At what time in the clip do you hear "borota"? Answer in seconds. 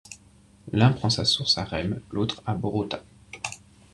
2.55-3.03